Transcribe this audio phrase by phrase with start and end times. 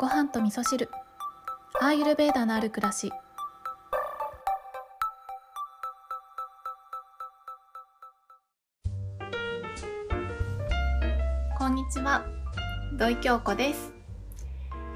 [0.00, 0.88] ご飯と味噌汁。
[1.78, 3.12] アーユルベーダのある暮らし。
[11.58, 12.24] こんにちは。
[12.96, 13.92] 土井京子です、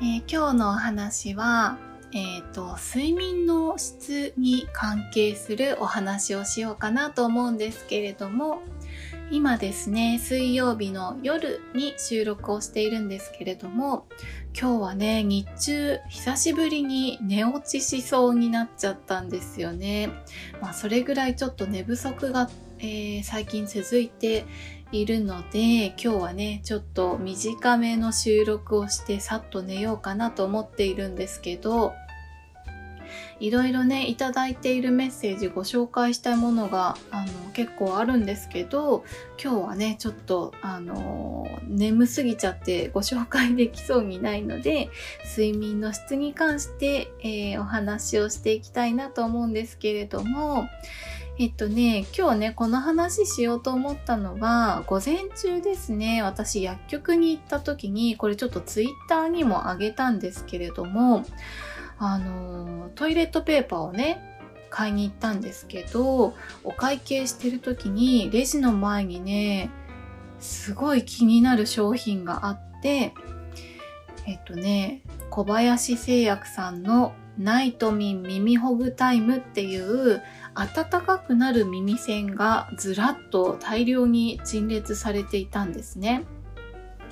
[0.00, 1.76] えー今日のお話は
[2.14, 8.62] えー、と睡眠の質に関係するお話をしようかなと思うんですけれども
[9.34, 14.06] 今ですね水曜日の夜に収録をしているんですけれども
[14.56, 20.10] 今日はね日中久しぶりに寝落ちしそうになっちゃったんですよね。
[20.62, 24.46] まあそれぐらいちょっと寝不足が、えー最近続いて
[24.92, 31.92] いるので今日はねちょっと短めの収録をしてさっと寝ようかなと思っているんですけど
[33.40, 39.04] いろいろねいただいているメッセージご紹介したいものがあの結構あるんですけど
[39.42, 44.90] 今日はねちょっとあの眠すぎちゃってご紹介できそうにないので
[45.36, 50.68] 睡眠の質に関して、えーお話をしていきたいなと思うんですけれども
[51.38, 61.24] えっとね今日ねこの話しようと思ったのは午前中ですね私薬局に行った時にこれちょっとツイッターにもあげたんですけれども
[62.06, 64.20] あのトイレットペーパーをね
[64.68, 69.70] 買いに行ったんですけどお会計してる時にレジの前にね
[70.38, 73.14] すごい気になる商品があって
[74.26, 80.22] えっとね小林製薬さんのナイトミン耳ほぐタイムっていう
[80.54, 86.24] 暖かくなる耳栓がずらっと大量に陳列されていたんですね。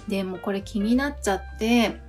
[0.07, 2.01] でもこれ気になっちゃって、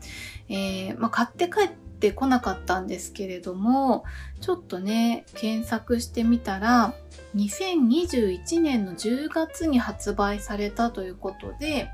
[0.49, 1.69] えーまあ、買って帰っ
[2.03, 4.03] てこなかったんですけれども
[4.41, 6.95] ちょっとね検索してみたら
[7.33, 11.89] 2021年の10月に発売されたということで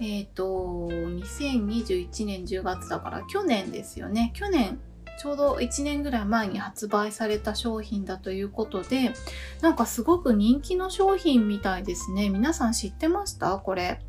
[0.00, 4.32] えっ、と2021年10月だから去年ですよね。
[4.34, 4.80] 去年
[5.20, 9.12] ちょうど1年ぐらい前に発売された商品だということで
[9.60, 12.30] なんかすごく人気の商品みたいですね。
[12.30, 13.58] 皆さん知ってました？
[13.58, 14.00] これ。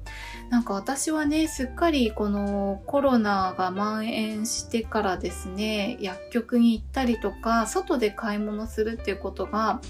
[0.50, 9.81] なんか私はねすっかりこのコロナが蔓延してからですね薬局に行ったりとか外で買い物するっていうことが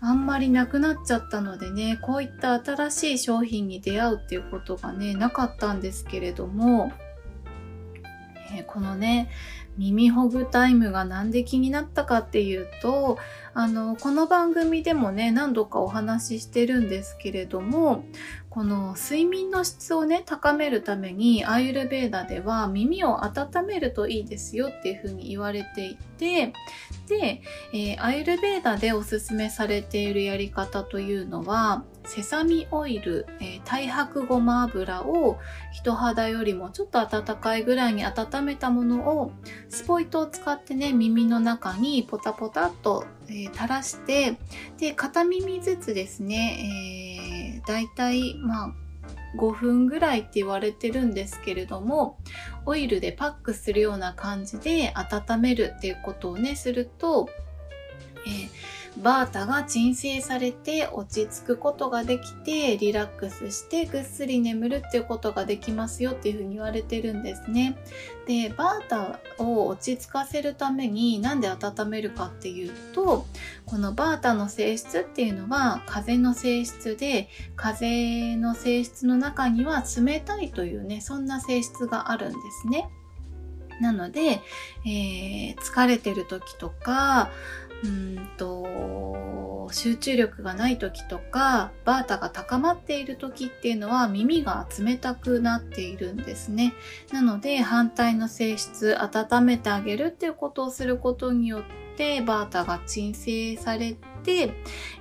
[0.00, 6.92] あんまりなくなっちゃったのでねこういった新しい商品に出会うっていうことがねなかったんですけれども、
[8.52, 9.30] えーこのね
[9.80, 13.16] 耳ほぐタイムがなんで気になったかっていうと
[13.54, 18.04] あのこの番組でもね何度かお話ししてるんですけれども
[18.50, 26.52] この睡眠の質をね高めるためにアーユルベーダでは耳を温めるといいですよっていうふうに言われていて
[27.08, 27.42] で、
[27.72, 35.38] えーアーユルベーダでおすすめされているやり方というのはセサミオイル、えー太白ごま油を
[35.72, 39.32] 人肌よりもちょっと温かいぐらいに温めたものを
[39.70, 44.36] スポイトを使ってね耳の中にポタポタっと、えー垂らして
[44.78, 48.74] で片耳ずつですね、えー、だいたいまあ
[49.36, 52.18] 5分ぐらいって言われてるんですけれども
[52.66, 57.28] オイルでパックするような感じで温めるっていうことをねすると、
[58.98, 67.76] バータが鎮静されて落ち着くことができてリラックスしてぐっすり眠るっていうことができますよっていうふうに言われてるんですね。
[68.26, 73.26] でバータを落ち着かせるためになんで温めるかっていうと
[73.64, 82.88] このバータの性質っていうのは風の性質で風の性質の中には冷たいというねそんな性質があるんですね。
[83.80, 84.40] なので、
[84.84, 87.30] えー疲れてる時とか
[87.84, 96.74] うんと集中力がない時とかバータが高まっている時っていうのは耳が冷たくなっているんですね。
[97.12, 101.62] なので反対の性質温めてあげるっていうことをすることによっ
[101.96, 104.52] てバータが鎮静されて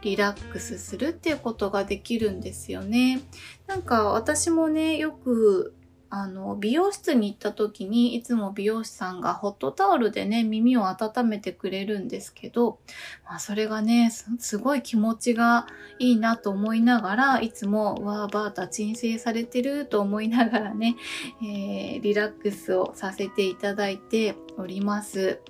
[0.01, 3.21] リラックスするっていうことができるんですよね。
[3.67, 5.73] なんか私もねよく
[6.11, 12.79] あの美容室に行った時にいつも美容師さんがホットタオルでね耳を温めてくれるんですけど、
[13.25, 15.67] まあ、それがねすすごい気持ちが
[15.99, 20.95] いいなと思いながらいつもわーバータ鎮静されてると思いながらね、
[21.43, 25.41] えーリラックスをさせていただいております。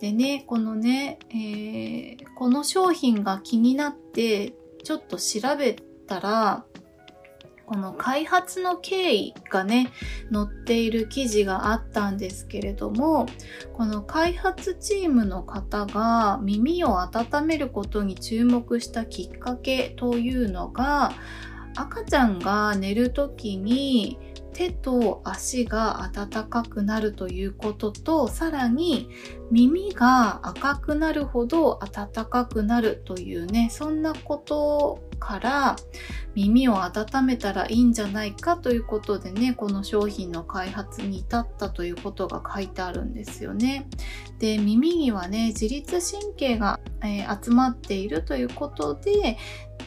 [0.00, 5.76] でねこのね、えーこの商品が気になってちょっと調べ
[6.06, 6.64] たら
[7.68, 9.92] この開発の経緯がね
[10.32, 13.26] 載っている記事があったんですけれども
[13.74, 21.12] この開発チームの方が耳を温めることに注目したきっかけというのが
[21.76, 24.18] 赤ちゃんが寝る時に
[24.54, 29.10] 手と足が温かくなるということとさらに
[29.50, 35.76] 耳が赤くなるほど暖かくなるというねそんなことから
[36.34, 43.88] 耳を温めたらいいんじゃないかということでねこの商品の開発に至ったということが書いてあるんですよね。
[44.38, 49.36] で耳にはね自律神経が、えー、集まっているということで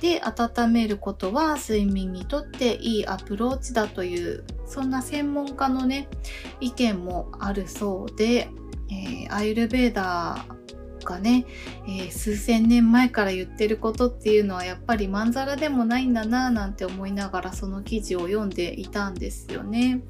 [0.01, 6.09] で温めることは睡眠にとっていいアプローチだというそんな専門家のね
[6.59, 8.49] 意見もあるそうで、
[8.89, 10.60] えー、アイルベーダー
[11.01, 11.45] かね、
[11.87, 20.01] えー、数千年前から言ってることっていうのはやっぱりまんざらでもないんだなぁなんて思いながらその記事を読んでいたんですよね。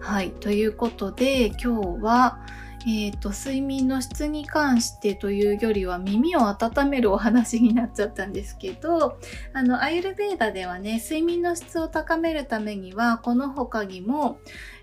[0.00, 0.30] はい。
[0.30, 2.38] ということで今日は、
[2.86, 9.18] えーと、睡眠の質に関してというよりは耳を温めるお話になっちゃったんですけど
[9.52, 14.38] あのアイルベーダではね睡眠の質を高めるためにはこの他にも、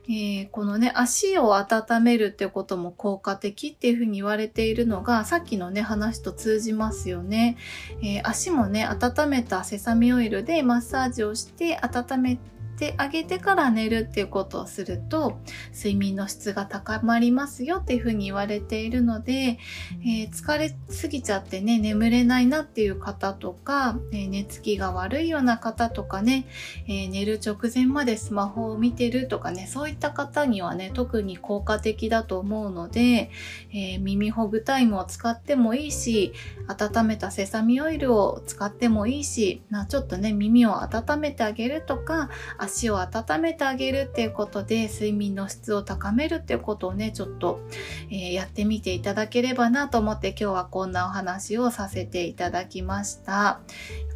[0.09, 7.55] えー、このね足を温めるってことも効果的っていうふうに言われているのがさっきのね話と通じますよね、
[8.01, 12.37] えー、足もね温めたセサミオイルでマッサージをして温め
[12.75, 15.39] ててあげてから寝るっていうことをすると
[15.73, 19.57] 睡眠の質が高まりますよっていうふうに言われているので、
[20.01, 26.45] えー、疲れすぎちゃってね眠れないなっていう方とか、えー、寝つきが悪いような方とかね、
[26.87, 33.29] えー、寝る直前までスマホを見てるとかねそういった方にはね特に効果的だと思うので、
[33.73, 36.33] え耳ほぐタイムを使ってもいいし
[36.67, 42.29] 温めたセサミオイルを使ってもいいし、まあ、ちょっとね耳を温めてあげるとか
[42.63, 47.59] 足を温めてあげるっていうことで睡眠の質を高めるっていうことをねちょっと、
[48.09, 53.61] えー、やってみていただければなと思って今日はこんなお話をさせていただきました。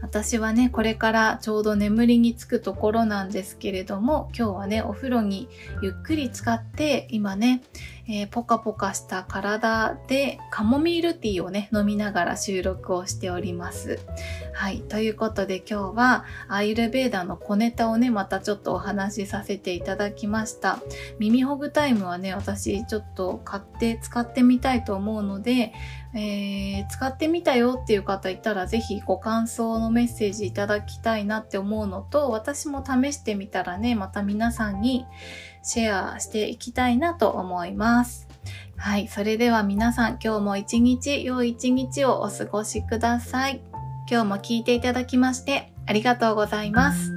[0.01, 5.49] 私はねこれからちょうど眠りにつくところなんですけれども今日はねお風呂に
[5.81, 7.61] ゆっくり使って今ね
[8.09, 13.99] えー、ポカポカした体でカモミールティーをね、飲みながら収録をしております。
[14.53, 14.79] はい。
[14.81, 20.79] ということで今日はアイルベーダの小ネタをね、またちょっとお話しさせていただきました。
[21.19, 25.73] 耳ほぐタイムはね、私ちょっと買って使ってみたいと思うので、
[26.13, 35.06] えー、使ってみたよっていう方いたらぜひご感想のメッセージいただきたいなって思うのと、私も試してみたらね、また皆さんに
[35.63, 38.27] シェアしていきたいなと思います。
[38.77, 39.07] はい。
[39.07, 43.62] それでは皆さん、今日も一日、良い一日をお過ごしください。
[44.09, 47.16] 今日も聞いていただきまして、ありがとうございます。